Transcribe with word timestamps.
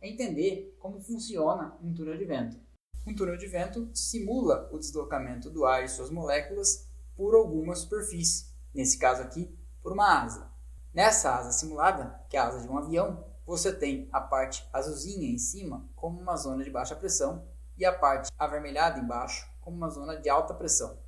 é 0.00 0.08
entender 0.08 0.76
como 0.78 1.00
funciona 1.00 1.76
um 1.82 1.92
túnel 1.92 2.16
de 2.16 2.24
vento. 2.24 2.56
Um 3.06 3.14
túnel 3.14 3.36
de 3.36 3.46
vento 3.46 3.88
simula 3.94 4.68
o 4.72 4.78
deslocamento 4.78 5.50
do 5.50 5.64
ar 5.64 5.84
e 5.84 5.88
suas 5.88 6.10
moléculas 6.10 6.88
por 7.16 7.34
alguma 7.34 7.74
superfície, 7.74 8.46
nesse 8.74 8.98
caso 8.98 9.22
aqui, 9.22 9.56
por 9.82 9.92
uma 9.92 10.22
asa. 10.22 10.50
Nessa 10.92 11.34
asa 11.34 11.52
simulada, 11.52 12.20
que 12.28 12.36
é 12.36 12.40
a 12.40 12.48
asa 12.48 12.60
de 12.60 12.68
um 12.68 12.76
avião, 12.76 13.24
você 13.46 13.72
tem 13.72 14.08
a 14.12 14.20
parte 14.20 14.68
azulzinha 14.72 15.28
em 15.28 15.38
cima 15.38 15.88
como 15.94 16.20
uma 16.20 16.36
zona 16.36 16.64
de 16.64 16.70
baixa 16.70 16.96
pressão 16.96 17.46
e 17.78 17.84
a 17.84 17.92
parte 17.92 18.30
avermelhada 18.38 18.98
embaixo 18.98 19.48
como 19.60 19.76
uma 19.76 19.88
zona 19.88 20.16
de 20.16 20.28
alta 20.28 20.52
pressão. 20.54 20.98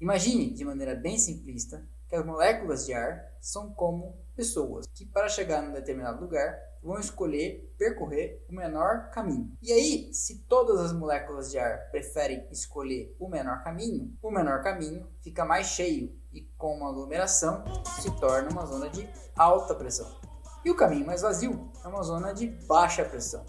Imagine, 0.00 0.50
de 0.50 0.64
maneira 0.64 0.94
bem 0.94 1.18
simplista, 1.18 1.84
que 2.08 2.14
as 2.14 2.24
moléculas 2.24 2.86
de 2.86 2.94
ar 2.94 3.34
são 3.40 3.72
como 3.72 4.16
pessoas 4.36 4.86
que, 4.94 5.04
para 5.04 5.28
chegar 5.28 5.60
num 5.60 5.72
determinado 5.72 6.20
lugar, 6.20 6.56
vão 6.82 6.98
escolher 6.98 7.72
percorrer 7.78 8.44
o 8.48 8.54
menor 8.54 9.10
caminho. 9.10 9.52
E 9.62 9.72
aí, 9.72 10.12
se 10.12 10.44
todas 10.44 10.80
as 10.80 10.92
moléculas 10.92 11.50
de 11.50 11.58
ar 11.58 11.90
preferem 11.90 12.46
escolher 12.50 13.14
o 13.18 13.28
menor 13.28 13.62
caminho, 13.62 14.16
o 14.22 14.30
menor 14.30 14.62
caminho 14.62 15.08
fica 15.20 15.44
mais 15.44 15.66
cheio 15.66 16.16
e, 16.32 16.42
com 16.56 16.76
uma 16.76 16.90
aglomeração, 16.90 17.64
se 18.00 18.10
torna 18.18 18.50
uma 18.50 18.66
zona 18.66 18.88
de 18.88 19.08
alta 19.36 19.74
pressão. 19.74 20.18
E 20.64 20.70
o 20.70 20.76
caminho 20.76 21.06
mais 21.06 21.22
vazio 21.22 21.70
é 21.84 21.88
uma 21.88 22.02
zona 22.02 22.32
de 22.32 22.48
baixa 22.66 23.04
pressão. 23.04 23.44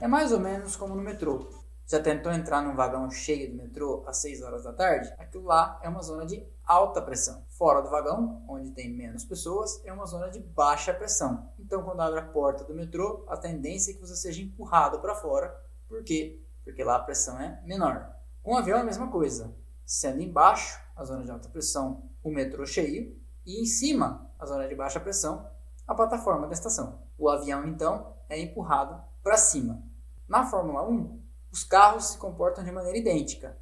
É 0.00 0.06
mais 0.06 0.32
ou 0.32 0.40
menos 0.40 0.76
como 0.76 0.94
no 0.94 1.02
metrô. 1.02 1.48
Já 1.86 2.00
tentou 2.00 2.32
entrar 2.32 2.62
num 2.62 2.74
vagão 2.74 3.10
cheio 3.10 3.50
do 3.50 3.56
metrô 3.56 4.04
às 4.06 4.18
6 4.18 4.42
horas 4.42 4.64
da 4.64 4.72
tarde? 4.72 5.12
Aquilo 5.18 5.44
lá 5.44 5.80
é 5.82 5.88
uma 5.88 6.02
zona 6.02 6.26
de 6.26 6.44
alta 6.66 7.00
pressão. 7.00 7.44
Fora 7.50 7.80
do 7.80 7.88
vagão, 7.88 8.44
onde 8.48 8.72
tem 8.72 8.92
menos 8.92 9.24
pessoas, 9.24 9.80
é 9.84 9.92
uma 9.92 10.04
zona 10.04 10.28
de 10.28 10.40
baixa 10.40 10.92
pressão. 10.92 11.48
Então, 11.58 11.82
quando 11.82 12.00
abre 12.00 12.18
a 12.18 12.26
porta 12.26 12.64
do 12.64 12.74
metrô, 12.74 13.24
a 13.28 13.36
tendência 13.36 13.92
é 13.92 13.94
que 13.94 14.00
você 14.00 14.16
seja 14.16 14.42
empurrado 14.42 14.98
para 14.98 15.14
fora. 15.14 15.56
Por 15.88 16.02
quê? 16.02 16.42
Porque 16.64 16.82
lá 16.82 16.96
a 16.96 17.02
pressão 17.02 17.40
é 17.40 17.62
menor. 17.64 18.12
Com 18.42 18.54
o 18.54 18.56
avião 18.56 18.78
é 18.78 18.80
a 18.80 18.84
mesma 18.84 19.08
coisa. 19.10 19.54
Sendo 19.84 20.20
embaixo, 20.20 20.80
a 20.96 21.04
zona 21.04 21.24
de 21.24 21.30
alta 21.30 21.48
pressão, 21.48 22.10
o 22.22 22.30
metrô 22.30 22.66
cheio, 22.66 23.16
e 23.46 23.62
em 23.62 23.66
cima, 23.66 24.28
a 24.36 24.44
zona 24.44 24.66
de 24.66 24.74
baixa 24.74 24.98
pressão, 24.98 25.48
a 25.86 25.94
plataforma 25.94 26.48
da 26.48 26.52
estação. 26.52 27.00
O 27.16 27.28
avião, 27.28 27.66
então, 27.68 28.16
é 28.28 28.40
empurrado 28.40 29.00
para 29.22 29.36
cima. 29.36 29.80
Na 30.28 30.44
Fórmula 30.44 30.86
1, 30.88 31.22
os 31.52 31.62
carros 31.62 32.06
se 32.06 32.18
comportam 32.18 32.64
de 32.64 32.72
maneira 32.72 32.98
idêntica. 32.98 33.56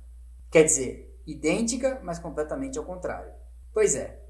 Quer 0.51 0.65
dizer, 0.65 1.14
idêntica, 1.27 2.01
mas 2.03 2.19
completamente 2.19 2.79
ao 2.79 2.85
contrário. 2.85 3.33
Pois 3.73 3.95
é, 3.95 4.23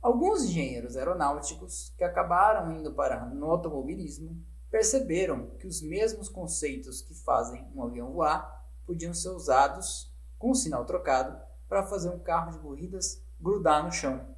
alguns 0.00 0.44
engenheiros 0.44 0.96
aeronáuticos 0.96 1.92
que 1.96 2.04
acabaram 2.04 2.72
indo 2.72 2.92
parar 2.92 3.26
no 3.34 3.50
automobilismo 3.50 4.36
perceberam 4.70 5.50
que 5.58 5.66
os 5.66 5.80
mesmos 5.80 6.28
conceitos 6.28 7.00
que 7.00 7.14
fazem 7.14 7.66
um 7.74 7.82
avião 7.82 8.12
voar 8.12 8.64
podiam 8.84 9.14
ser 9.14 9.30
usados 9.30 10.12
com 10.38 10.50
o 10.50 10.54
sinal 10.54 10.84
trocado 10.84 11.40
para 11.68 11.86
fazer 11.86 12.10
um 12.10 12.18
carro 12.18 12.52
de 12.52 12.58
corridas 12.58 13.22
grudar 13.40 13.84
no 13.84 13.90
chão. 13.90 14.34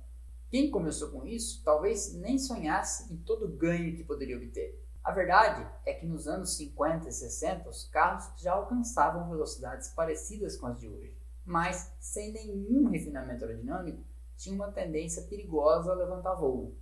Quem 0.51 0.71
começou 0.71 1.11
com 1.11 1.27
isso 1.27 1.63
talvez 1.65 2.15
nem 2.15 2.39
sonhasse 2.39 3.13
em 3.13 3.17
todo 3.17 3.47
o 3.47 3.57
ganho 3.57 3.95
que 3.97 4.05
poderia 4.05 4.37
obter. 4.37 4.83
A 5.05 5.11
verdade 5.11 5.67
é 5.87 5.93
que 5.93 6.07
nos 6.07 6.27
anos 6.27 6.57
50 6.57 7.09
e 7.09 7.13
60 7.13 7.69
os 7.69 7.85
carros 7.85 8.31
já 8.37 8.53
alcançavam 8.53 9.29
velocidades 9.29 9.89
parecidas 9.89 10.57
com 10.57 10.67
as 10.67 10.79
de 10.79 10.89
hoje, 10.89 11.18
mas 11.49 11.97
sem 11.99 12.31
nenhum 12.31 12.91
refinamento 12.91 13.43
aerodinâmico 13.43 14.05
tinham 14.37 14.57
uma 14.57 14.71
tendência 14.71 15.23
perigosa 15.23 15.91
a 15.91 15.95
levantar 15.95 16.35
voo. 16.35 16.77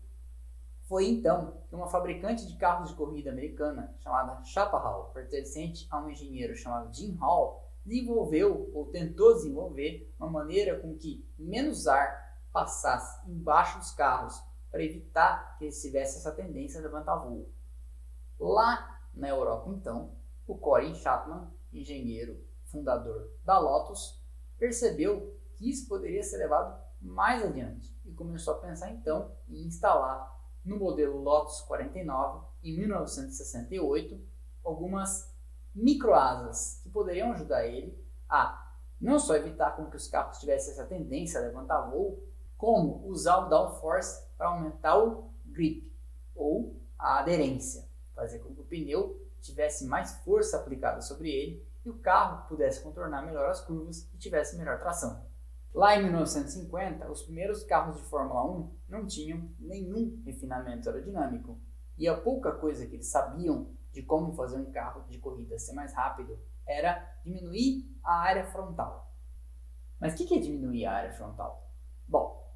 Foi 0.89 1.07
então 1.07 1.63
que 1.69 1.75
uma 1.75 1.87
fabricante 1.87 2.45
de 2.45 2.57
carros 2.57 2.91
de 2.91 2.97
corrida 2.97 3.31
americana 3.31 3.95
chamada 4.01 4.43
Chaparral, 4.43 5.13
pertencente 5.15 5.87
a 5.89 6.03
um 6.03 6.11
engenheiro 6.11 6.57
chamado 6.57 6.93
Jim 6.93 7.15
Hall, 7.15 7.65
desenvolveu 7.85 8.69
ou 8.75 8.87
tentou 8.87 9.35
desenvolver 9.35 10.13
uma 10.19 10.29
maneira 10.29 10.81
com 10.81 10.97
que 10.97 11.25
menos 11.39 11.87
ar 11.87 12.45
passasse 12.53 13.31
embaixo 13.31 13.79
dos 13.79 13.93
carros 13.93 14.43
para 14.69 14.83
evitar 14.83 15.57
que 15.59 15.67
eles 15.67 15.81
tivessem 15.81 16.19
essa 16.19 16.33
tendência 16.33 16.81
a 16.81 16.83
levantar 16.83 17.17
voo. 17.19 17.49
Lá 18.37 19.01
na 19.15 19.29
Europa, 19.29 19.71
então, 19.71 20.17
o 20.45 20.59
Colin 20.59 20.95
Chapman, 20.97 21.49
engenheiro 21.73 22.45
fundador 22.65 23.31
da 23.45 23.61
Lotus, 23.61 24.26
percebeu 24.59 25.35
que 25.55 25.69
isso 25.69 25.89
poderia 25.89 26.23
ser 26.23 26.39
levado 26.39 26.79
mais 27.01 27.45
adiante 27.45 27.95
e 28.05 28.13
começou 28.13 28.55
a 28.55 28.59
pensar 28.59 28.91
então 28.91 29.33
em 29.49 29.67
instalar 29.67 30.35
no 30.65 30.79
modelo 30.79 31.23
Lotus 31.23 31.61
49 31.63 32.47
em 32.63 32.77
1968 32.77 34.21
algumas 34.65 35.33
microasas 35.75 36.81
que 36.83 36.89
poderiam 36.89 37.33
ajudar 37.33 37.67
ele 37.67 37.97
a 38.29 38.75
não 39.01 39.19
só 39.19 39.37
evitar 39.37 39.77
com 39.77 39.87
que 39.87 39.97
os 39.97 40.09
carros 40.09 40.39
tivessem 40.39 40.73
essa 40.73 40.87
tendência 40.87 41.39
a 41.39 41.43
levantar 41.43 41.83
voo, 41.91 42.23
como 42.57 43.07
usar 43.07 43.45
o 43.45 43.49
downforce 43.49 44.27
para 44.39 44.49
aumentar 44.49 44.99
o 44.99 45.31
grip 45.45 45.93
ou 46.35 46.81
a 46.99 47.19
aderência 47.19 47.87
fazer 48.17 48.39
com 48.39 48.55
que 48.55 48.61
o 48.63 48.65
pneu 48.65 49.23
tivesse 49.41 49.85
mais 49.85 50.15
força 50.25 50.57
aplicada 50.57 51.03
sobre 51.03 51.31
ele 51.31 51.66
e 51.87 51.91
o 51.91 51.99
carro 51.99 52.49
pudesse 52.49 52.83
contornar 52.83 53.23
melhor 53.23 53.49
as 53.49 53.61
curvas 53.61 54.11
e 54.13 54.19
tivesse 54.19 54.59
melhor 54.59 54.79
tração. 54.81 55.25
Lá 55.73 55.95
em 55.95 56.03
1950, 56.03 57.09
os 57.11 57.23
primeiros 57.23 57.63
carros 57.63 57.97
de 57.97 58.03
Fórmula 58.03 58.45
1 58.45 58.77
não 58.89 59.07
tinham 59.07 59.49
nenhum 59.61 60.21
refinamento 60.25 60.89
aerodinâmico 60.89 61.61
e 61.97 62.09
a 62.09 62.17
pouca 62.17 62.51
coisa 62.53 62.87
que 62.87 62.97
eles 62.97 63.07
sabiam 63.07 63.71
de 63.93 64.03
como 64.03 64.33
fazer 64.33 64.57
um 64.57 64.73
carro 64.73 65.05
de 65.09 65.19
corrida 65.19 65.59
ser 65.59 65.75
mais 65.75 65.95
rápido 65.95 66.39
era 66.67 67.19
diminuir 67.25 67.89
a 68.03 68.15
área 68.21 68.47
frontal. 68.47 69.15
Mas 70.01 70.15
o 70.15 70.17
que 70.17 70.35
é 70.35 70.41
diminuir 70.41 70.87
a 70.87 70.93
área 70.93 71.13
frontal? 71.13 71.71
Bom, 72.09 72.53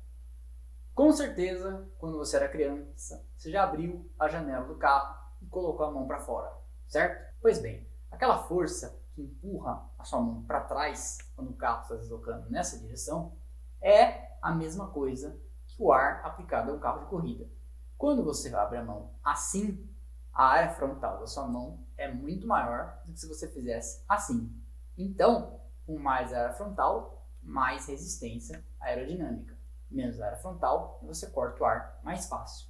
com 0.93 1.13
certeza, 1.13 1.89
quando 1.99 2.19
você 2.19 2.37
era 2.37 2.49
criança, 2.49 3.25
você 3.37 3.51
já 3.51 3.63
abriu 3.63 4.11
a 4.19 4.29
janela 4.29 4.67
do 4.67 4.77
carro 4.77 5.17
e 5.41 5.47
colocou 5.47 5.87
a 5.87 5.91
mão 5.91 6.07
para 6.07 6.21
fora, 6.21 6.53
certo? 6.89 7.33
Pois 7.41 7.59
bem, 7.59 7.89
aquela 8.11 8.43
força 8.43 8.91
que 8.91 9.00
empurra 9.21 9.89
a 9.99 10.05
sua 10.05 10.21
mão 10.21 10.43
para 10.43 10.61
trás 10.61 11.19
quando 11.35 11.51
o 11.51 11.57
carro 11.57 11.83
está 11.83 11.95
deslocando 11.97 12.51
nessa 12.51 12.79
direção 12.79 13.37
é 13.81 14.37
a 14.43 14.53
mesma 14.53 14.89
coisa 14.89 15.41
que 15.67 15.83
o 15.83 15.93
ar 15.93 16.25
aplicado 16.25 16.71
a 16.71 16.75
um 16.75 16.81
carro 16.81 17.01
de 17.01 17.07
corrida. 17.07 17.49
Quando 17.97 18.25
você 18.25 18.55
abre 18.55 18.79
a 18.79 18.85
mão 18.85 19.15
assim, 19.23 19.89
a 20.33 20.45
área 20.45 20.71
frontal 20.71 21.21
da 21.21 21.27
sua 21.27 21.47
mão 21.47 21.85
é 21.97 22.11
muito 22.13 22.47
maior 22.47 22.99
do 23.05 23.13
que 23.13 23.21
se 23.21 23.29
você 23.29 23.49
fizesse 23.49 24.03
assim. 24.09 24.51
Então, 24.97 25.61
com 25.87 25.99
mais 25.99 26.33
área 26.33 26.55
frontal, 26.55 27.27
mais 27.43 27.87
resistência 27.87 28.65
aerodinâmica. 28.81 29.57
Menos 29.91 30.21
área 30.21 30.39
frontal, 30.39 31.01
você 31.03 31.27
corta 31.27 31.63
o 31.63 31.67
ar 31.67 32.01
mais 32.03 32.27
fácil. 32.27 32.70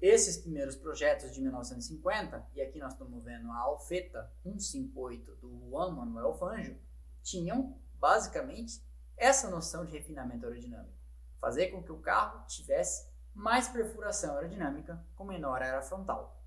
Esses 0.00 0.38
primeiros 0.38 0.76
projetos 0.76 1.30
de 1.30 1.42
1950, 1.42 2.48
e 2.54 2.62
aqui 2.62 2.78
nós 2.78 2.94
estamos 2.94 3.22
vendo 3.22 3.50
a 3.50 3.58
Alfeta 3.58 4.32
158 4.42 5.36
do 5.36 5.68
Juan 5.68 5.90
Manuel 5.90 6.32
Fangio, 6.32 6.80
tinham 7.22 7.78
basicamente 7.94 8.82
essa 9.14 9.50
noção 9.50 9.84
de 9.84 9.92
refinamento 9.92 10.46
aerodinâmico. 10.46 10.98
Fazer 11.38 11.68
com 11.68 11.82
que 11.82 11.92
o 11.92 11.98
carro 11.98 12.46
tivesse 12.46 13.10
mais 13.34 13.68
perfuração 13.68 14.36
aerodinâmica 14.36 15.04
com 15.14 15.24
menor 15.24 15.62
área 15.62 15.82
frontal. 15.82 16.42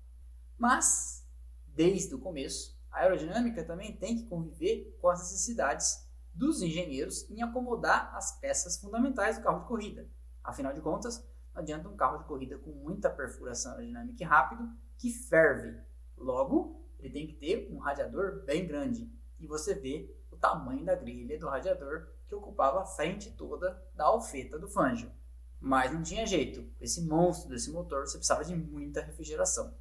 Mas, 0.58 1.24
desde 1.68 2.12
o 2.12 2.18
começo, 2.18 2.76
a 2.90 3.02
aerodinâmica 3.02 3.62
também 3.62 3.96
tem 3.96 4.16
que 4.16 4.26
conviver 4.26 4.98
com 5.00 5.08
as 5.08 5.20
necessidades 5.20 6.08
dos 6.32 6.60
engenheiros 6.60 7.30
em 7.30 7.40
acomodar 7.40 8.12
as 8.16 8.32
peças 8.40 8.78
fundamentais 8.80 9.38
do 9.38 9.44
carro 9.44 9.60
de 9.60 9.68
corrida. 9.68 10.10
Afinal 10.42 10.72
de 10.72 10.80
contas, 10.80 11.24
não 11.54 11.62
adianta 11.62 11.88
um 11.88 11.96
carro 11.96 12.18
de 12.18 12.24
corrida 12.24 12.58
com 12.58 12.70
muita 12.72 13.08
perfuração 13.08 13.72
aerodinâmica 13.72 14.22
e 14.22 14.26
rápido 14.26 14.68
que 14.98 15.12
ferve. 15.12 15.80
Logo, 16.16 16.84
ele 16.98 17.12
tem 17.12 17.26
que 17.28 17.34
ter 17.34 17.68
um 17.72 17.78
radiador 17.78 18.44
bem 18.44 18.66
grande. 18.66 19.08
E 19.38 19.46
você 19.46 19.74
vê 19.74 20.12
o 20.32 20.36
tamanho 20.36 20.84
da 20.84 20.96
grelha 20.96 21.38
do 21.38 21.48
radiador 21.48 22.08
que 22.26 22.34
ocupava 22.34 22.82
a 22.82 22.84
frente 22.84 23.30
toda 23.30 23.80
da 23.94 24.04
alfeta 24.06 24.58
do 24.58 24.68
Fangio. 24.68 25.12
Mas 25.60 25.92
não 25.92 26.02
tinha 26.02 26.26
jeito. 26.26 26.68
Esse 26.80 27.06
monstro 27.06 27.48
desse 27.48 27.70
motor, 27.70 28.06
você 28.06 28.18
precisava 28.18 28.44
de 28.44 28.56
muita 28.56 29.00
refrigeração. 29.00 29.74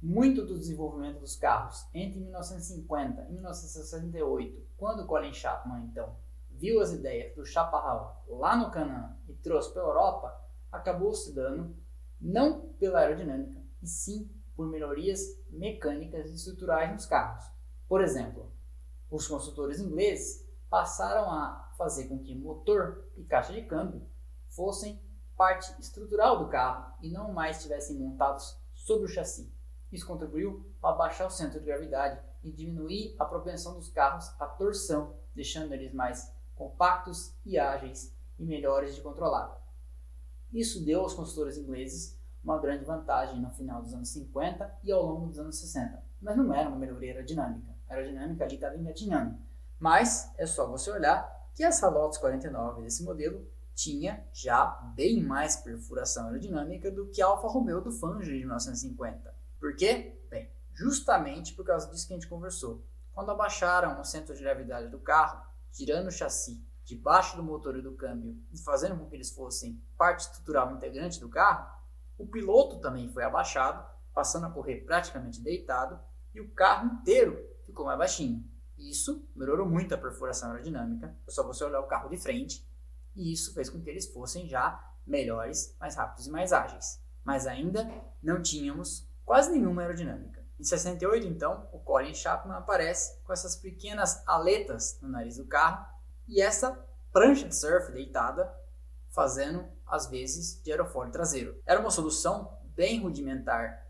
Muito 0.00 0.44
do 0.44 0.58
desenvolvimento 0.58 1.18
dos 1.18 1.36
carros 1.36 1.84
entre 1.92 2.20
1950 2.20 3.22
e 3.28 3.32
1968, 3.32 4.66
quando 4.76 5.06
Colin 5.06 5.32
Chapman 5.32 5.84
então 5.86 6.16
viu 6.50 6.80
as 6.80 6.92
ideias 6.92 7.34
do 7.34 7.44
Chaparral 7.44 8.24
lá 8.28 8.56
no 8.56 8.70
Canaan 8.70 9.16
e 9.28 9.34
trouxe 9.34 9.72
para 9.72 9.82
a 9.82 9.86
Europa, 9.86 10.45
acabou 10.70 11.14
se 11.14 11.34
dando 11.34 11.76
não 12.20 12.68
pela 12.78 13.00
aerodinâmica, 13.00 13.60
e 13.82 13.86
sim 13.86 14.30
por 14.54 14.66
melhorias 14.66 15.20
mecânicas 15.50 16.30
e 16.30 16.34
estruturais 16.34 16.90
nos 16.90 17.06
carros. 17.06 17.44
Por 17.88 18.00
exemplo, 18.00 18.50
os 19.10 19.28
construtores 19.28 19.78
ingleses 19.78 20.46
passaram 20.68 21.30
a 21.30 21.72
fazer 21.76 22.08
com 22.08 22.18
que 22.18 22.34
motor 22.34 23.06
e 23.16 23.24
caixa 23.24 23.52
de 23.52 23.62
câmbio 23.62 24.06
fossem 24.48 25.00
parte 25.36 25.78
estrutural 25.78 26.38
do 26.38 26.48
carro 26.48 26.94
e 27.02 27.10
não 27.10 27.32
mais 27.32 27.58
estivessem 27.58 27.96
montados 27.96 28.58
sobre 28.74 29.04
o 29.04 29.08
chassi. 29.08 29.52
Isso 29.92 30.06
contribuiu 30.06 30.74
para 30.80 30.96
baixar 30.96 31.26
o 31.26 31.30
centro 31.30 31.60
de 31.60 31.66
gravidade 31.66 32.20
e 32.42 32.50
diminuir 32.50 33.14
a 33.18 33.24
propensão 33.24 33.74
dos 33.74 33.90
carros 33.90 34.28
à 34.40 34.46
torção, 34.46 35.14
deixando 35.34 35.72
eles 35.74 35.92
mais 35.92 36.32
compactos 36.54 37.34
e 37.44 37.58
ágeis 37.58 38.14
e 38.38 38.44
melhores 38.44 38.94
de 38.94 39.02
controlar. 39.02 39.65
Isso 40.52 40.84
deu 40.84 41.00
aos 41.00 41.14
consultores 41.14 41.56
ingleses 41.56 42.16
uma 42.42 42.58
grande 42.58 42.84
vantagem 42.84 43.40
no 43.40 43.50
final 43.50 43.82
dos 43.82 43.92
anos 43.92 44.08
50 44.10 44.78
e 44.84 44.92
ao 44.92 45.04
longo 45.04 45.26
dos 45.26 45.38
anos 45.38 45.58
60. 45.58 46.02
Mas 46.20 46.36
não 46.36 46.54
era 46.54 46.68
uma 46.68 46.78
melhoria 46.78 47.12
aerodinâmica. 47.12 47.74
A 47.88 47.94
aerodinâmica 47.94 48.44
ali 48.44 48.54
estava 48.54 48.76
engatinhando. 48.76 49.36
Mas 49.78 50.32
é 50.38 50.46
só 50.46 50.66
você 50.66 50.90
olhar 50.90 51.50
que 51.54 51.64
essa 51.64 51.88
Lotus 51.88 52.18
49 52.18 52.82
desse 52.82 53.02
modelo 53.02 53.46
tinha 53.74 54.24
já 54.32 54.66
bem 54.94 55.22
mais 55.22 55.56
perfuração 55.56 56.26
aerodinâmica 56.26 56.90
do 56.90 57.08
que 57.08 57.20
a 57.20 57.26
Alfa 57.26 57.48
Romeo 57.48 57.80
do 57.80 57.92
Fangio 57.92 58.32
de 58.32 58.38
1950. 58.38 59.34
Por 59.58 59.76
quê? 59.76 60.18
Bem, 60.30 60.50
justamente 60.72 61.52
por 61.54 61.64
causa 61.64 61.90
disso 61.90 62.06
que 62.06 62.14
a 62.14 62.16
gente 62.16 62.28
conversou. 62.28 62.82
Quando 63.12 63.30
abaixaram 63.30 64.00
o 64.00 64.04
centro 64.04 64.34
de 64.34 64.42
gravidade 64.42 64.88
do 64.88 64.98
carro, 64.98 65.44
tirando 65.72 66.06
o 66.06 66.12
chassi 66.12 66.64
debaixo 66.86 67.36
do 67.36 67.42
motor 67.42 67.76
e 67.76 67.82
do 67.82 67.96
câmbio 67.96 68.40
e 68.52 68.58
fazendo 68.58 68.96
com 68.96 69.06
que 69.06 69.16
eles 69.16 69.32
fossem 69.32 69.82
parte 69.98 70.20
estrutural 70.20 70.70
integrante 70.70 71.18
do 71.18 71.28
carro, 71.28 71.68
o 72.16 72.26
piloto 72.26 72.78
também 72.78 73.08
foi 73.12 73.24
abaixado, 73.24 73.84
passando 74.14 74.46
a 74.46 74.50
correr 74.50 74.84
praticamente 74.86 75.42
deitado 75.42 75.98
e 76.32 76.40
o 76.40 76.48
carro 76.52 76.86
inteiro 76.94 77.44
ficou 77.64 77.84
mais 77.84 77.98
baixinho. 77.98 78.48
Isso 78.78 79.28
melhorou 79.34 79.68
muito 79.68 79.94
a 79.94 79.98
perfuração 79.98 80.52
aerodinâmica, 80.52 81.18
é 81.26 81.30
só 81.30 81.42
você 81.42 81.64
olhar 81.64 81.80
o 81.80 81.88
carro 81.88 82.08
de 82.08 82.16
frente, 82.16 82.64
e 83.16 83.32
isso 83.32 83.52
fez 83.52 83.68
com 83.68 83.80
que 83.80 83.90
eles 83.90 84.06
fossem 84.06 84.48
já 84.48 84.80
melhores, 85.04 85.74
mais 85.80 85.96
rápidos 85.96 86.28
e 86.28 86.30
mais 86.30 86.52
ágeis. 86.52 87.02
Mas 87.24 87.46
ainda 87.46 87.90
não 88.22 88.40
tínhamos 88.40 89.08
quase 89.24 89.50
nenhuma 89.50 89.82
aerodinâmica. 89.82 90.44
Em 90.60 90.64
68, 90.64 91.26
então, 91.26 91.68
o 91.72 91.80
Colin 91.80 92.14
Chapman 92.14 92.56
aparece 92.56 93.20
com 93.24 93.32
essas 93.32 93.56
pequenas 93.56 94.22
aletas 94.26 94.98
no 95.02 95.08
nariz 95.08 95.36
do 95.36 95.46
carro 95.46 95.95
e 96.28 96.40
essa 96.40 96.84
prancha 97.12 97.48
de 97.48 97.54
surf 97.54 97.92
deitada, 97.92 98.52
fazendo 99.10 99.64
às 99.86 100.06
vezes 100.06 100.60
de 100.62 100.70
aerofólio 100.70 101.12
traseiro. 101.12 101.60
Era 101.64 101.80
uma 101.80 101.90
solução 101.90 102.58
bem 102.74 103.00
rudimentar, 103.00 103.86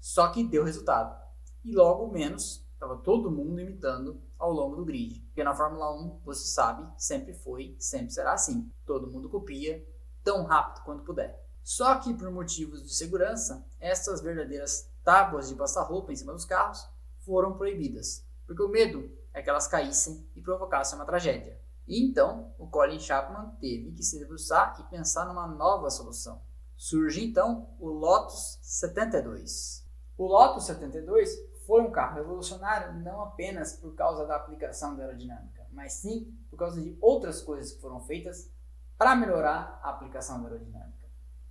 só 0.00 0.28
que 0.28 0.44
deu 0.44 0.64
resultado. 0.64 1.20
E 1.64 1.72
logo 1.74 2.10
menos 2.10 2.64
estava 2.72 2.96
todo 2.96 3.30
mundo 3.30 3.60
imitando 3.60 4.20
ao 4.38 4.52
longo 4.52 4.76
do 4.76 4.84
grid. 4.84 5.20
Porque 5.26 5.44
na 5.44 5.54
Fórmula 5.54 5.94
1, 5.94 6.20
você 6.24 6.46
sabe, 6.46 6.88
sempre 6.96 7.32
foi, 7.32 7.76
sempre 7.78 8.10
será 8.10 8.32
assim. 8.32 8.72
Todo 8.84 9.10
mundo 9.10 9.28
copia 9.28 9.86
tão 10.24 10.44
rápido 10.44 10.82
quanto 10.84 11.04
puder. 11.04 11.40
Só 11.62 11.94
que 11.96 12.12
por 12.12 12.30
motivos 12.30 12.82
de 12.82 12.92
segurança, 12.92 13.64
essas 13.78 14.20
verdadeiras 14.20 14.90
tábuas 15.04 15.48
de 15.48 15.54
passar 15.54 15.82
roupa 15.82 16.12
em 16.12 16.16
cima 16.16 16.32
dos 16.32 16.44
carros 16.44 16.84
foram 17.20 17.56
proibidas, 17.56 18.26
porque 18.46 18.62
o 18.62 18.68
medo 18.68 19.08
é 19.32 19.40
que 19.40 19.48
elas 19.48 19.68
caíssem 19.68 20.28
e 20.34 20.40
provocassem 20.40 20.98
uma 20.98 21.04
tragédia. 21.04 21.61
Então, 21.86 22.52
o 22.58 22.66
Colin 22.66 23.00
Chapman 23.00 23.56
teve 23.60 23.92
que 23.92 24.02
se 24.02 24.18
debruçar 24.18 24.76
e 24.80 24.90
pensar 24.90 25.26
numa 25.26 25.46
nova 25.46 25.90
solução. 25.90 26.40
Surge 26.76 27.24
então 27.24 27.68
o 27.78 27.88
Lotus 27.88 28.58
72. 28.62 29.86
O 30.16 30.26
Lotus 30.26 30.66
72 30.66 31.30
foi 31.66 31.82
um 31.82 31.90
carro 31.90 32.16
revolucionário 32.16 32.92
não 33.00 33.22
apenas 33.22 33.74
por 33.74 33.94
causa 33.94 34.26
da 34.26 34.36
aplicação 34.36 34.96
da 34.96 35.04
aerodinâmica, 35.04 35.66
mas 35.70 35.94
sim 35.94 36.36
por 36.50 36.56
causa 36.56 36.80
de 36.80 36.96
outras 37.00 37.40
coisas 37.40 37.72
que 37.72 37.80
foram 37.80 38.00
feitas 38.00 38.50
para 38.98 39.16
melhorar 39.16 39.80
a 39.82 39.90
aplicação 39.90 40.42
da 40.42 40.48
aerodinâmica. 40.48 41.02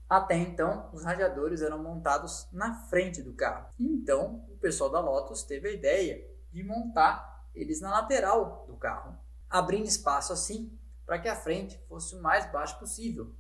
Até 0.09 0.35
então, 0.35 0.89
os 0.91 1.05
radiadores 1.05 1.61
eram 1.61 1.81
montados 1.81 2.47
na 2.51 2.73
frente 2.73 3.21
do 3.21 3.33
carro. 3.33 3.69
Então, 3.79 4.43
o 4.49 4.57
pessoal 4.57 4.89
da 4.89 4.99
Lotus 4.99 5.43
teve 5.43 5.69
a 5.69 5.73
ideia 5.73 6.29
de 6.51 6.63
montar 6.63 7.47
eles 7.55 7.79
na 7.79 7.91
lateral 7.91 8.65
do 8.67 8.75
carro, 8.75 9.17
abrindo 9.51 9.85
espaço 9.85 10.31
assim 10.31 10.79
para 11.05 11.19
que 11.19 11.27
a 11.27 11.35
frente 11.35 11.77
fosse 11.89 12.15
o 12.15 12.21
mais 12.21 12.49
baixo 12.51 12.79
possível. 12.79 13.35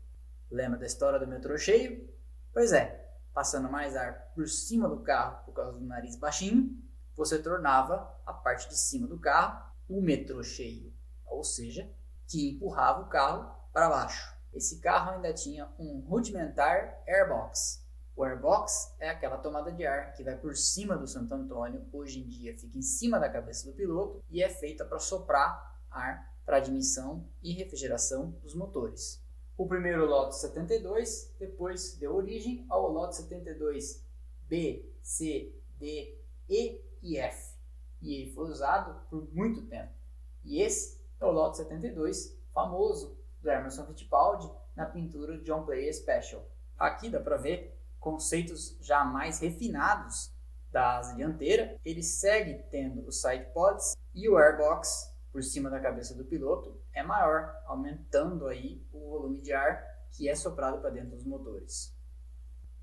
Lembra 0.51 0.77
da 0.77 0.85
história 0.85 1.17
do 1.17 1.25
metrô 1.25 1.57
cheio? 1.57 2.13
Pois 2.53 2.73
é, 2.73 3.09
passando 3.33 3.71
mais 3.71 3.95
ar 3.95 4.31
por 4.35 4.47
cima 4.49 4.89
do 4.89 4.99
carro 4.99 5.45
por 5.45 5.53
causa 5.53 5.71
do 5.71 5.85
nariz 5.85 6.17
baixinho, 6.17 6.77
você 7.15 7.39
tornava 7.39 8.13
a 8.25 8.33
parte 8.33 8.67
de 8.67 8.77
cima 8.77 9.07
do 9.07 9.17
carro 9.17 9.71
o 9.87 10.01
metrô 10.01 10.43
cheio, 10.43 10.93
ou 11.25 11.43
seja, 11.43 11.89
que 12.27 12.51
empurrava 12.51 13.01
o 13.01 13.09
carro 13.09 13.49
para 13.71 13.89
baixo. 13.89 14.35
Esse 14.53 14.81
carro 14.81 15.11
ainda 15.11 15.33
tinha 15.33 15.69
um 15.79 16.01
rudimentar 16.01 17.01
airbox. 17.07 17.85
O 18.15 18.23
airbox 18.23 18.93
é 18.99 19.09
aquela 19.09 19.37
tomada 19.37 19.71
de 19.71 19.85
ar 19.85 20.13
que 20.13 20.23
vai 20.23 20.35
por 20.35 20.55
cima 20.57 20.97
do 20.97 21.07
Santo 21.07 21.33
Antônio, 21.33 21.87
hoje 21.93 22.19
em 22.19 22.27
dia 22.27 22.57
fica 22.57 22.77
em 22.77 22.81
cima 22.81 23.17
da 23.17 23.29
cabeça 23.29 23.69
do 23.69 23.75
piloto 23.75 24.21
e 24.29 24.43
é 24.43 24.49
feita 24.49 24.83
para 24.83 24.99
soprar 24.99 25.70
ar 25.91 26.33
para 26.45 26.57
admissão 26.57 27.27
e 27.43 27.53
refrigeração 27.53 28.31
dos 28.41 28.55
motores. 28.55 29.21
O 29.57 29.67
primeiro 29.67 30.05
Lotus 30.05 30.39
72 30.41 31.35
depois 31.37 31.95
deu 31.97 32.15
origem 32.15 32.65
ao 32.69 32.89
Lotus 32.89 33.17
72 33.17 34.03
B, 34.47 34.89
C, 35.03 35.53
D, 35.77 36.17
E 36.49 36.81
e 37.01 37.17
F. 37.17 37.55
E 38.01 38.15
ele 38.15 38.31
foi 38.33 38.49
usado 38.49 39.07
por 39.09 39.31
muito 39.33 39.61
tempo. 39.67 39.93
E 40.43 40.61
esse 40.61 40.99
é 41.19 41.25
o 41.25 41.31
Lotus 41.31 41.57
72, 41.57 42.35
famoso 42.53 43.17
do 43.41 43.49
Emerson 43.49 43.85
Fittipaldi 43.85 44.51
na 44.75 44.85
pintura 44.85 45.37
John 45.39 45.63
Player 45.63 45.93
Special. 45.93 46.43
Aqui 46.77 47.09
dá 47.09 47.19
para 47.19 47.37
ver 47.37 47.77
conceitos 47.99 48.75
já 48.81 49.03
mais 49.03 49.39
refinados 49.39 50.31
da 50.71 50.97
asa 50.97 51.15
dianteira. 51.15 51.79
Ele 51.85 52.01
segue 52.01 52.63
tendo 52.71 53.07
os 53.07 53.21
side 53.21 53.45
pods 53.53 53.95
e 54.13 54.27
o 54.27 54.37
airbox 54.37 55.10
por 55.31 55.43
cima 55.43 55.69
da 55.69 55.79
cabeça 55.79 56.13
do 56.13 56.25
piloto 56.25 56.79
é 56.93 57.01
maior, 57.01 57.55
aumentando 57.65 58.47
aí 58.47 58.85
o 58.91 59.09
volume 59.09 59.41
de 59.41 59.53
ar 59.53 59.89
que 60.11 60.29
é 60.29 60.35
soprado 60.35 60.81
para 60.81 60.89
dentro 60.89 61.11
dos 61.11 61.25
motores. 61.25 61.95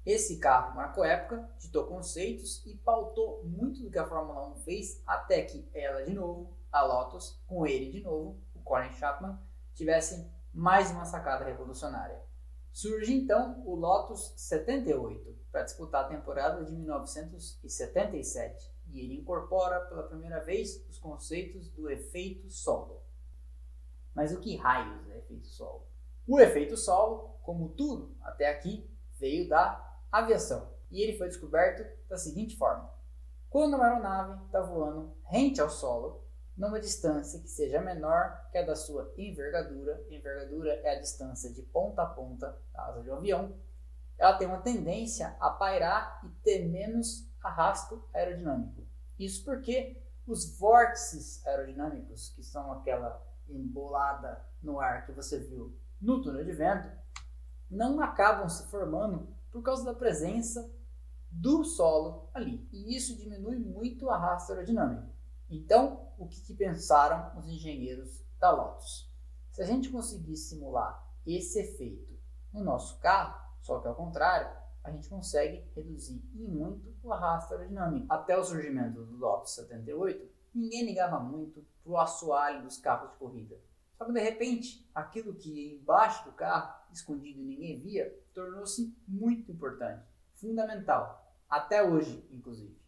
Esse 0.04 0.38
carro 0.38 0.74
marcou 0.74 1.04
época, 1.04 1.48
ditou 1.58 1.84
conceitos 1.84 2.64
e 2.64 2.74
pautou 2.76 3.44
muito 3.44 3.82
do 3.82 3.90
que 3.90 3.98
a 3.98 4.06
Fórmula 4.06 4.48
1 4.52 4.56
fez 4.60 5.02
até 5.06 5.42
que 5.42 5.68
ela 5.74 6.02
de 6.02 6.14
novo, 6.14 6.56
a 6.72 6.82
Lotus, 6.82 7.38
com 7.46 7.66
ele 7.66 7.90
de 7.90 8.02
novo, 8.02 8.40
o 8.54 8.60
Colin 8.60 8.92
Chapman, 8.94 9.38
tivessem 9.74 10.32
mais 10.52 10.90
uma 10.90 11.04
sacada 11.04 11.44
revolucionária. 11.44 12.22
Surge 12.72 13.12
então 13.12 13.62
o 13.66 13.74
Lotus 13.74 14.32
78 14.36 15.36
para 15.52 15.64
disputar 15.64 16.04
a 16.04 16.08
temporada 16.08 16.64
de 16.64 16.72
1977 16.72 18.72
e 18.90 19.00
ele 19.00 19.14
incorpora 19.14 19.80
pela 19.82 20.04
primeira 20.04 20.40
vez 20.40 20.84
os 20.88 20.98
conceitos 20.98 21.68
do 21.70 21.90
efeito 21.90 22.50
solo. 22.50 23.02
Mas 24.14 24.32
o 24.32 24.40
que 24.40 24.56
raios 24.56 25.08
é 25.10 25.18
efeito 25.18 25.46
solo? 25.46 25.86
O 26.26 26.40
efeito 26.40 26.76
solo, 26.76 27.38
como 27.42 27.70
tudo 27.70 28.16
até 28.22 28.50
aqui, 28.50 28.90
veio 29.18 29.48
da 29.48 29.84
aviação 30.10 30.72
e 30.90 31.02
ele 31.02 31.16
foi 31.16 31.28
descoberto 31.28 31.86
da 32.08 32.16
seguinte 32.16 32.56
forma: 32.56 32.90
quando 33.50 33.74
uma 33.74 33.86
aeronave 33.86 34.44
está 34.46 34.60
voando 34.60 35.16
rente 35.24 35.60
ao 35.60 35.70
solo, 35.70 36.24
numa 36.56 36.80
distância 36.80 37.40
que 37.40 37.48
seja 37.48 37.80
menor 37.80 38.48
que 38.50 38.58
a 38.58 38.66
da 38.66 38.74
sua 38.74 39.12
envergadura, 39.16 40.04
envergadura 40.10 40.72
é 40.82 40.96
a 40.96 41.00
distância 41.00 41.52
de 41.52 41.62
ponta 41.62 42.02
a 42.02 42.06
ponta 42.06 42.60
da 42.72 42.82
asa 42.86 43.02
de 43.02 43.10
um 43.10 43.14
avião, 43.14 43.54
ela 44.18 44.36
tem 44.36 44.48
uma 44.48 44.60
tendência 44.60 45.36
a 45.38 45.50
pairar 45.50 46.20
e 46.24 46.28
ter 46.42 46.68
menos 46.68 47.27
arrasto 47.48 48.04
aerodinâmico. 48.14 48.86
Isso 49.18 49.44
porque 49.44 50.02
os 50.26 50.58
vórtices 50.58 51.44
aerodinâmicos, 51.46 52.30
que 52.30 52.42
são 52.42 52.72
aquela 52.72 53.22
embolada 53.48 54.44
no 54.62 54.78
ar 54.78 55.06
que 55.06 55.12
você 55.12 55.38
viu 55.38 55.76
no 56.00 56.22
túnel 56.22 56.44
de 56.44 56.52
vento, 56.52 56.90
não 57.70 58.00
acabam 58.00 58.48
se 58.48 58.66
formando 58.68 59.28
por 59.50 59.62
causa 59.62 59.84
da 59.84 59.94
presença 59.94 60.70
do 61.30 61.64
solo 61.64 62.28
ali. 62.32 62.68
E 62.72 62.96
isso 62.96 63.16
diminui 63.16 63.58
muito 63.58 64.06
o 64.06 64.10
arrasto 64.10 64.52
aerodinâmico. 64.52 65.08
Então, 65.50 66.12
o 66.18 66.26
que, 66.26 66.40
que 66.42 66.54
pensaram 66.54 67.38
os 67.38 67.46
engenheiros 67.46 68.22
da 68.38 68.50
Lotus? 68.50 69.10
Se 69.50 69.62
a 69.62 69.66
gente 69.66 69.90
conseguir 69.90 70.36
simular 70.36 71.06
esse 71.26 71.58
efeito 71.58 72.18
no 72.52 72.62
nosso 72.62 72.98
carro, 73.00 73.38
só 73.60 73.80
que 73.80 73.88
ao 73.88 73.94
contrário, 73.94 74.50
a 74.88 74.92
gente 74.92 75.08
consegue 75.08 75.64
reduzir 75.74 76.22
em 76.34 76.48
muito 76.48 76.94
o 77.02 77.12
arrasto 77.12 77.54
aerodinâmico. 77.54 78.06
Até 78.08 78.36
o 78.36 78.44
surgimento 78.44 79.04
do 79.04 79.16
Lotus 79.16 79.54
78, 79.54 80.28
ninguém 80.54 80.86
ligava 80.86 81.20
muito 81.20 81.64
para 81.82 81.92
o 81.92 81.98
assoalho 81.98 82.62
dos 82.62 82.78
carros 82.78 83.10
de 83.12 83.16
corrida. 83.18 83.56
Só 83.96 84.04
que 84.04 84.12
de 84.12 84.20
repente, 84.20 84.88
aquilo 84.94 85.34
que 85.34 85.76
embaixo 85.76 86.24
do 86.24 86.32
carro, 86.32 86.74
escondido 86.92 87.40
e 87.40 87.44
ninguém 87.44 87.78
via, 87.78 88.16
tornou-se 88.32 88.96
muito 89.06 89.50
importante, 89.52 90.06
fundamental, 90.34 91.34
até 91.48 91.82
hoje, 91.82 92.26
inclusive. 92.30 92.78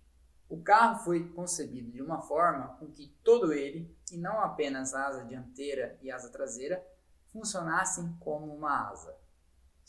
O 0.49 0.63
carro 0.63 1.05
foi 1.05 1.29
concebido 1.29 1.91
de 1.93 2.03
uma 2.03 2.23
forma 2.23 2.77
com 2.79 2.87
que 2.91 3.09
todo 3.23 3.53
ele, 3.53 3.95
e 4.11 4.17
não 4.17 4.41
apenas 4.41 4.95
a 4.95 5.07
asa 5.07 5.25
dianteira 5.25 5.99
e 6.03 6.11
a 6.11 6.17
asa 6.17 6.31
traseira, 6.31 6.85
funcionassem 7.27 8.17
como 8.21 8.53
uma 8.55 8.91
asa. 8.91 9.17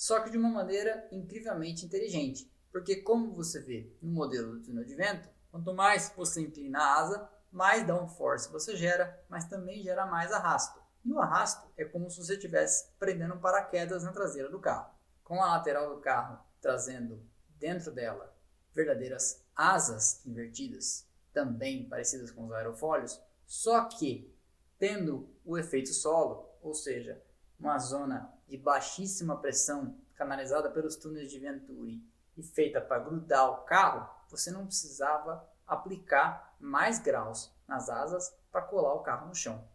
Só 0.01 0.20
que 0.22 0.31
de 0.31 0.38
uma 0.38 0.50
maneira 0.50 1.08
incrivelmente 1.12 1.86
inteligente, 1.86 2.51
porque 2.72 3.03
como 3.03 3.36
você 3.36 3.60
vê 3.62 3.96
no 4.01 4.12
modelo 4.12 4.53
do 4.53 4.63
túnel 4.63 4.84
de 4.84 4.96
vento, 4.96 5.29
quanto 5.51 5.75
mais 5.75 6.12
você 6.17 6.41
inclina 6.41 6.79
a 6.79 6.96
asa, 7.01 7.29
mais 7.51 7.86
downforce 7.86 8.51
você 8.51 8.75
gera, 8.75 9.24
mas 9.29 9.48
também 9.48 9.84
gera 9.84 10.08
mais 10.08 10.31
arrasto. 10.31 10.81
E 11.05 11.13
o 11.13 11.20
arrasto 11.20 11.72
é 11.77 11.86
como 11.86 12.10
se 12.10 12.17
você 12.17 12.34
estivesse 12.34 12.91
prendendo 12.98 13.36
um 13.36 13.39
paraquedas 13.39 14.01
na 14.01 14.12
traseira 14.12 14.50
do 14.50 14.60
carro. 14.60 14.91
Com 15.24 15.39
a 15.39 15.51
lateral 15.58 15.93
do 15.96 16.01
carro 16.01 16.43
trazendo 16.60 17.24
dentro 17.60 17.91
dela 17.91 18.36
verdadeiras 18.74 19.46
asas 19.55 20.25
invertidas, 20.25 21.08
também 21.31 21.88
parecidas 21.88 22.31
com 22.31 22.48
os 22.48 22.51
aerofólios, 22.53 23.22
só 23.46 23.86
que 23.86 24.36
tendo 24.79 25.29
o 25.46 25.60
efeito 25.60 25.89
solo, 25.89 26.50
ou 26.60 26.74
seja, 26.74 27.22
uma 27.60 27.77
zona 27.77 28.34
de 28.51 28.58
baixíssima 28.58 29.38
pressão 29.38 29.98
canalizada 30.13 30.70
pelos 30.70 30.98
túneis 30.98 31.31
de 31.31 31.39
Venturi 31.39 32.03
e 32.36 32.43
feita 32.43 32.81
para 32.81 33.00
grudar 33.00 33.50
o 33.50 33.63
carro, 33.63 34.10
você 34.29 34.51
não 34.51 34.65
precisava 34.65 35.50
aplicar 35.65 36.53
mais 36.60 37.00
graus 37.00 37.50
nas 37.65 37.89
asas 37.89 38.36
para 38.51 38.62
colar 38.62 38.93
o 38.93 39.03
carro 39.03 39.29
no 39.29 39.34
chão. 39.34 39.65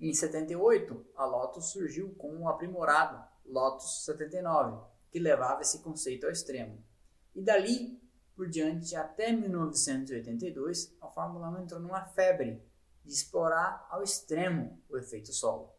Em 0.00 0.12
78, 0.12 1.06
a 1.14 1.24
Lotus 1.24 1.66
surgiu 1.66 2.12
com 2.16 2.34
um 2.34 2.48
aprimorado 2.48 3.24
Lotus 3.46 4.04
79, 4.04 4.84
que 5.12 5.20
levava 5.20 5.62
esse 5.62 5.78
conceito 5.78 6.26
ao 6.26 6.32
extremo. 6.32 6.82
E 7.32 7.40
dali 7.40 8.02
por 8.34 8.48
diante, 8.48 8.96
até 8.96 9.30
1982, 9.30 10.96
a 11.00 11.06
Fórmula 11.06 11.48
1 11.50 11.62
entrou 11.62 11.78
numa 11.78 12.06
febre 12.06 12.60
de 13.04 13.12
explorar 13.12 13.86
ao 13.88 14.02
extremo 14.02 14.82
o 14.88 14.96
efeito 14.96 15.32
solo. 15.32 15.72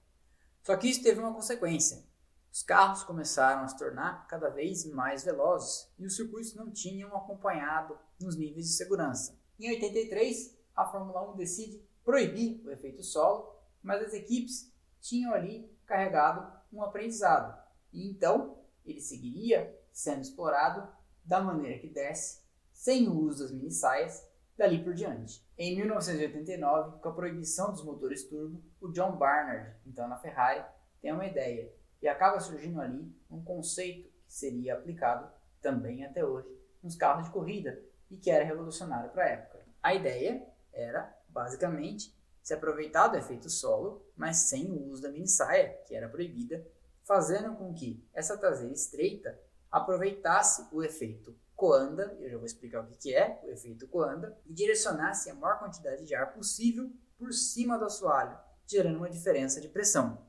Só 0.63 0.77
que 0.77 0.87
isso 0.87 1.03
teve 1.03 1.19
uma 1.19 1.33
consequência. 1.33 2.09
Os 2.51 2.61
carros 2.63 3.03
começaram 3.03 3.63
a 3.63 3.67
se 3.67 3.77
tornar 3.77 4.27
cada 4.27 4.49
vez 4.49 4.85
mais 4.85 5.23
velozes 5.23 5.89
e 5.97 6.05
os 6.05 6.17
circuitos 6.17 6.53
não 6.53 6.69
tinham 6.69 7.15
acompanhado 7.15 7.97
nos 8.19 8.35
níveis 8.35 8.67
de 8.67 8.73
segurança. 8.73 9.39
Em 9.57 9.69
83, 9.69 10.57
a 10.75 10.85
Fórmula 10.85 11.31
1 11.31 11.37
decide 11.37 11.81
proibir 12.03 12.61
o 12.65 12.71
efeito 12.71 13.03
solo, 13.03 13.55
mas 13.81 14.03
as 14.03 14.13
equipes 14.13 14.69
tinham 14.99 15.33
ali 15.33 15.71
carregado 15.85 16.51
um 16.73 16.83
aprendizado 16.83 17.57
e 17.93 18.09
então 18.09 18.57
ele 18.85 18.99
seguiria 18.99 19.79
sendo 19.93 20.21
explorado 20.21 20.87
da 21.23 21.41
maneira 21.41 21.79
que 21.79 21.87
desce, 21.87 22.41
sem 22.73 23.07
o 23.07 23.17
uso 23.17 23.43
das 23.43 23.51
mini 23.51 23.71
saias, 23.71 24.27
dali 24.57 24.83
por 24.83 24.93
diante. 24.93 25.45
Em 25.57 25.75
1989, 25.77 26.99
com 26.99 27.09
a 27.09 27.13
proibição 27.13 27.71
dos 27.71 27.83
motores 27.83 28.27
turbo, 28.27 28.61
o 28.81 28.89
John 28.89 29.15
Barnard, 29.17 29.73
então 29.85 30.07
na 30.07 30.17
Ferrari, 30.17 30.65
tem 31.01 31.13
uma 31.13 31.25
ideia 31.25 31.71
e 32.01 32.07
acaba 32.07 32.39
surgindo 32.39 32.81
ali 32.81 33.13
um 33.29 33.43
conceito 33.43 34.09
que 34.25 34.33
seria 34.33 34.73
aplicado 34.73 35.31
também 35.61 36.03
até 36.03 36.25
hoje 36.25 36.49
nos 36.81 36.95
carros 36.95 37.25
de 37.25 37.31
corrida 37.31 37.81
e 38.09 38.17
que 38.17 38.31
era 38.31 38.43
revolucionário 38.43 39.11
para 39.11 39.25
a 39.25 39.29
época. 39.29 39.65
A 39.81 39.93
ideia 39.93 40.45
era, 40.73 41.15
basicamente, 41.29 42.15
se 42.41 42.53
aproveitar 42.53 43.07
do 43.07 43.17
efeito 43.17 43.49
solo, 43.49 44.05
mas 44.15 44.37
sem 44.37 44.71
o 44.71 44.87
uso 44.89 45.01
da 45.01 45.09
mini 45.09 45.27
saia, 45.27 45.69
que 45.85 45.95
era 45.95 46.09
proibida, 46.09 46.65
fazendo 47.03 47.55
com 47.55 47.73
que 47.73 48.03
essa 48.13 48.37
traseira 48.37 48.73
estreita 48.73 49.39
aproveitasse 49.71 50.67
o 50.71 50.83
efeito 50.83 51.35
coanda, 51.55 52.17
eu 52.19 52.29
já 52.29 52.37
vou 52.37 52.45
explicar 52.45 52.81
o 52.81 52.87
que 52.87 53.13
é 53.13 53.39
o 53.43 53.51
efeito 53.51 53.87
coanda, 53.87 54.35
e 54.45 54.53
direcionasse 54.53 55.29
a 55.29 55.35
maior 55.35 55.59
quantidade 55.59 56.03
de 56.05 56.15
ar 56.15 56.33
possível 56.33 56.91
por 57.17 57.31
cima 57.31 57.77
do 57.77 57.85
assoalho, 57.85 58.37
gerando 58.65 58.97
uma 58.97 59.09
diferença 59.09 59.61
de 59.61 59.69
pressão. 59.69 60.25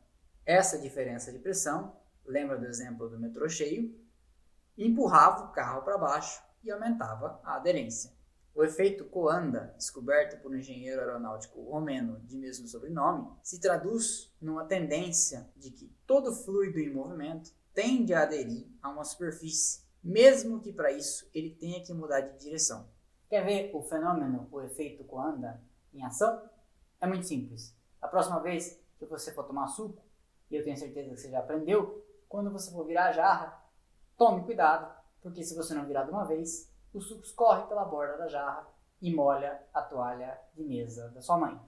Essa 0.52 0.78
diferença 0.78 1.32
de 1.32 1.38
pressão, 1.38 1.96
lembra 2.26 2.58
do 2.58 2.66
exemplo 2.66 3.08
do 3.08 3.18
metrô 3.18 3.48
cheio, 3.48 3.98
empurrava 4.76 5.46
o 5.46 5.48
carro 5.50 5.80
para 5.80 5.96
baixo 5.96 6.42
e 6.62 6.70
aumentava 6.70 7.40
a 7.42 7.56
aderência. 7.56 8.12
O 8.54 8.62
efeito 8.62 9.06
Coanda, 9.06 9.74
descoberto 9.78 10.42
por 10.42 10.52
um 10.52 10.56
engenheiro 10.56 11.00
aeronáutico 11.00 11.58
romeno 11.62 12.20
de 12.26 12.36
mesmo 12.36 12.68
sobrenome, 12.68 13.32
se 13.42 13.58
traduz 13.58 14.30
numa 14.42 14.66
tendência 14.66 15.48
de 15.56 15.70
que 15.70 15.90
todo 16.06 16.34
fluido 16.34 16.78
em 16.78 16.92
movimento 16.92 17.50
tende 17.72 18.12
a 18.12 18.24
aderir 18.24 18.66
a 18.82 18.90
uma 18.90 19.04
superfície, 19.04 19.80
mesmo 20.04 20.60
que 20.60 20.70
para 20.70 20.92
isso 20.92 21.30
ele 21.32 21.48
tenha 21.48 21.82
que 21.82 21.94
mudar 21.94 22.20
de 22.20 22.38
direção. 22.38 22.86
Quer 23.26 23.42
ver 23.42 23.70
o 23.74 23.80
fenômeno, 23.80 24.46
o 24.52 24.60
efeito 24.60 25.02
Coanda, 25.04 25.62
em 25.94 26.04
ação? 26.04 26.42
É 27.00 27.06
muito 27.06 27.26
simples. 27.26 27.74
A 28.02 28.06
próxima 28.06 28.38
vez 28.40 28.78
que 28.98 29.06
você 29.06 29.32
for 29.32 29.44
tomar 29.44 29.68
suco, 29.68 30.11
e 30.52 30.56
eu 30.56 30.62
tenho 30.62 30.76
certeza 30.76 31.08
que 31.08 31.16
você 31.16 31.30
já 31.30 31.38
aprendeu, 31.38 32.06
quando 32.28 32.52
você 32.52 32.70
for 32.70 32.84
virar 32.84 33.06
a 33.06 33.12
jarra, 33.12 33.64
tome 34.18 34.44
cuidado, 34.44 34.94
porque 35.22 35.42
se 35.42 35.56
você 35.56 35.72
não 35.72 35.86
virar 35.86 36.04
de 36.04 36.10
uma 36.10 36.26
vez, 36.26 36.70
o 36.92 37.00
suco 37.00 37.24
escorre 37.24 37.66
pela 37.66 37.86
borda 37.86 38.18
da 38.18 38.28
jarra 38.28 38.68
e 39.00 39.14
molha 39.14 39.66
a 39.72 39.80
toalha 39.80 40.38
de 40.54 40.62
mesa 40.62 41.08
da 41.08 41.22
sua 41.22 41.38
mãe. 41.38 41.58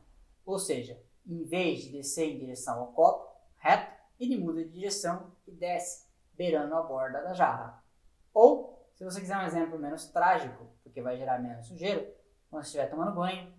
Ou 0.45 0.59
seja, 0.59 1.03
em 1.27 1.45
vez 1.45 1.85
de 1.85 1.93
descer 1.93 2.29
em 2.29 2.39
direção 2.39 2.79
ao 2.79 2.93
copo, 2.93 3.35
reto, 3.57 3.91
ele 4.21 4.39
muda 4.39 4.63
de 4.63 4.71
direção 4.71 5.33
e 5.47 5.53
desce, 5.53 6.07
beirando 6.35 6.75
a 6.75 6.83
borda 6.83 7.23
da 7.23 7.33
jarra. 7.33 7.83
Ou, 8.35 8.87
se 8.95 9.03
você 9.03 9.19
quiser 9.19 9.39
um 9.39 9.47
exemplo 9.47 9.79
menos 9.79 10.09
trágico, 10.09 10.69
porque 10.83 11.01
vai 11.01 11.17
gerar 11.17 11.39
menos 11.39 11.69
sujeira, 11.69 12.15
quando 12.51 12.65
estiver 12.65 12.91
tomando 12.91 13.15
banho, 13.15 13.51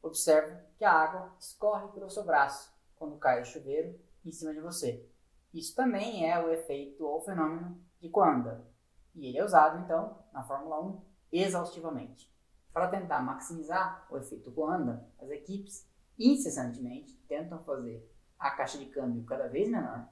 observe 0.00 0.56
que 0.76 0.84
a 0.84 0.92
água 0.92 1.34
escorre 1.40 1.88
pelo 1.88 2.08
seu 2.08 2.24
braço 2.24 2.72
quando 2.94 3.18
cai 3.18 3.42
o 3.42 3.44
chuveiro 3.44 3.98
em 4.24 4.32
cima 4.32 4.52
de 4.52 4.60
você. 4.60 5.06
Isso 5.52 5.74
também 5.74 6.30
é 6.30 6.38
o 6.38 6.50
efeito 6.50 7.04
ou 7.04 7.20
fenômeno 7.20 7.80
de 8.00 8.08
Coanda. 8.08 8.66
E 9.14 9.26
ele 9.26 9.38
é 9.38 9.44
usado, 9.44 9.82
então, 9.84 10.18
na 10.32 10.42
Fórmula 10.44 10.80
1 10.80 11.00
exaustivamente. 11.32 12.32
Para 12.72 12.88
tentar 12.88 13.20
maximizar 13.20 14.06
o 14.10 14.16
efeito 14.16 14.52
Coanda, 14.52 15.08
as 15.18 15.30
equipes 15.30 15.88
incessantemente 16.18 17.16
tentam 17.28 17.62
fazer 17.64 18.08
a 18.38 18.50
caixa 18.50 18.78
de 18.78 18.86
câmbio 18.86 19.24
cada 19.24 19.48
vez 19.48 19.68
menor 19.68 20.08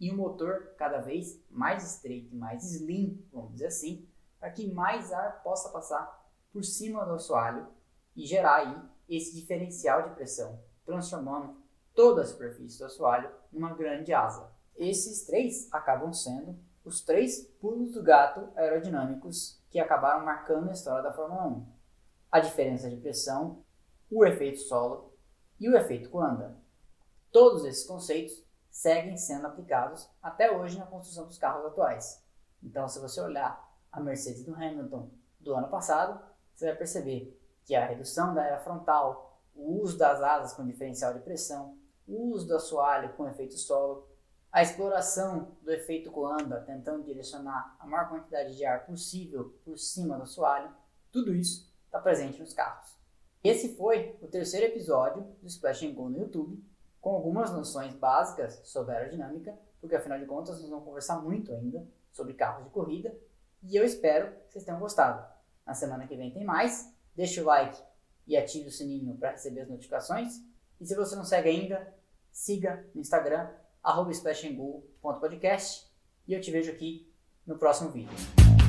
e 0.00 0.10
o 0.10 0.16
motor 0.16 0.74
cada 0.76 0.98
vez 1.00 1.44
mais 1.50 1.84
estreito 1.84 2.34
e 2.34 2.38
mais 2.38 2.64
slim, 2.64 3.24
vamos 3.32 3.52
dizer 3.52 3.66
assim, 3.66 4.08
para 4.38 4.50
que 4.50 4.72
mais 4.72 5.12
ar 5.12 5.42
possa 5.42 5.68
passar 5.68 6.18
por 6.52 6.64
cima 6.64 7.04
do 7.04 7.12
assoalho 7.12 7.68
e 8.16 8.26
gerar 8.26 8.56
aí 8.56 8.82
esse 9.08 9.34
diferencial 9.34 10.08
de 10.08 10.14
pressão, 10.14 10.58
transformando 10.84 11.60
toda 12.00 12.22
a 12.22 12.24
superfície 12.24 12.78
do 12.78 12.86
assoalho 12.86 13.30
numa 13.52 13.74
grande 13.74 14.10
asa. 14.14 14.50
Esses 14.74 15.26
três 15.26 15.70
acabam 15.70 16.10
sendo 16.14 16.58
os 16.82 17.02
três 17.02 17.42
pulos 17.60 17.92
do 17.92 18.02
gato 18.02 18.48
aerodinâmicos 18.56 19.62
que 19.68 19.78
acabaram 19.78 20.24
marcando 20.24 20.70
a 20.70 20.72
história 20.72 21.02
da 21.02 21.12
Fórmula 21.12 21.46
1. 21.46 21.66
A 22.32 22.40
diferença 22.40 22.88
de 22.88 22.96
pressão, 22.96 23.62
o 24.10 24.24
efeito 24.24 24.60
solo 24.60 25.14
e 25.60 25.68
o 25.68 25.76
efeito 25.76 26.08
Coanda. 26.08 26.56
Todos 27.30 27.66
esses 27.66 27.86
conceitos 27.86 28.42
seguem 28.70 29.18
sendo 29.18 29.46
aplicados 29.46 30.08
até 30.22 30.50
hoje 30.50 30.78
na 30.78 30.86
construção 30.86 31.26
dos 31.26 31.36
carros 31.36 31.66
atuais. 31.66 32.24
Então, 32.62 32.88
se 32.88 32.98
você 32.98 33.20
olhar 33.20 33.70
a 33.92 34.00
Mercedes 34.00 34.42
do 34.42 34.54
Hamilton 34.54 35.10
do 35.38 35.52
ano 35.52 35.68
passado, 35.68 36.18
você 36.54 36.64
vai 36.64 36.76
perceber 36.76 37.38
que 37.66 37.74
a 37.74 37.84
redução 37.84 38.32
da 38.32 38.42
era 38.42 38.58
frontal, 38.58 39.38
o 39.54 39.82
uso 39.82 39.98
das 39.98 40.22
asas 40.22 40.54
com 40.54 40.64
diferencial 40.64 41.12
de 41.12 41.20
pressão, 41.20 41.78
o 42.10 42.32
uso 42.32 42.46
do 42.46 42.56
assoalho 42.56 43.12
com 43.14 43.28
efeito 43.28 43.56
solo, 43.56 44.08
a 44.52 44.62
exploração 44.62 45.56
do 45.62 45.70
efeito 45.70 46.10
Coanda, 46.10 46.60
tentando 46.62 47.04
direcionar 47.04 47.76
a 47.78 47.86
maior 47.86 48.08
quantidade 48.08 48.56
de 48.56 48.64
ar 48.64 48.84
possível 48.84 49.54
por 49.64 49.78
cima 49.78 50.16
do 50.16 50.24
assoalho, 50.24 50.74
tudo 51.12 51.32
isso 51.32 51.72
está 51.86 52.00
presente 52.00 52.40
nos 52.40 52.52
carros. 52.52 52.98
Esse 53.44 53.76
foi 53.76 54.18
o 54.20 54.26
terceiro 54.26 54.66
episódio 54.66 55.22
do 55.40 55.46
Splash 55.46 55.86
Go 55.92 56.10
no 56.10 56.18
YouTube, 56.18 56.62
com 57.00 57.14
algumas 57.14 57.52
noções 57.52 57.94
básicas 57.94 58.60
sobre 58.64 58.94
aerodinâmica, 58.94 59.56
porque 59.80 59.94
afinal 59.94 60.18
de 60.18 60.26
contas 60.26 60.60
nós 60.60 60.68
vamos 60.68 60.84
conversar 60.84 61.22
muito 61.22 61.52
ainda 61.52 61.86
sobre 62.10 62.34
carros 62.34 62.64
de 62.64 62.70
corrida, 62.70 63.16
e 63.62 63.76
eu 63.76 63.84
espero 63.84 64.32
que 64.46 64.52
vocês 64.52 64.64
tenham 64.64 64.80
gostado. 64.80 65.24
Na 65.64 65.74
semana 65.74 66.06
que 66.06 66.16
vem 66.16 66.32
tem 66.32 66.44
mais, 66.44 66.92
deixe 67.14 67.40
o 67.40 67.44
like 67.44 67.80
e 68.26 68.36
ative 68.36 68.68
o 68.68 68.72
sininho 68.72 69.16
para 69.16 69.30
receber 69.30 69.60
as 69.60 69.68
notificações, 69.68 70.42
e 70.80 70.86
se 70.86 70.94
você 70.94 71.14
não 71.14 71.24
segue 71.24 71.48
ainda, 71.48 71.94
siga 72.32 72.84
no 72.94 73.00
Instagram, 73.00 73.50
arroba 73.82 74.10
e 76.26 76.34
eu 76.34 76.40
te 76.40 76.50
vejo 76.50 76.70
aqui 76.70 77.12
no 77.46 77.58
próximo 77.58 77.90
vídeo. 77.90 78.59